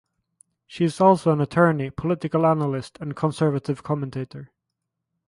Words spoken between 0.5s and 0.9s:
She